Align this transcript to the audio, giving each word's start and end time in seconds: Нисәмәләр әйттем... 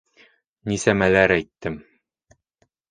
Нисәмәләр 0.71 1.35
әйттем... 1.37 1.79